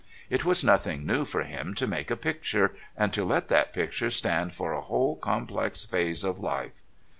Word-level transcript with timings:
It 0.31 0.43
was 0.43 0.63
nothing 0.63 1.05
new 1.05 1.25
for 1.25 1.43
him 1.43 1.75
to 1.75 1.85
make 1.85 2.09
a 2.09 2.15
picture, 2.17 2.73
and 2.97 3.13
to 3.13 3.23
let 3.23 3.49
that 3.49 3.71
picture 3.71 4.09
stand 4.09 4.55
for 4.55 4.73
a 4.73 4.81
whole 4.81 5.15
complex 5.15 5.85
phase 5.85 6.23
of 6.23 6.39
life. 6.39 6.81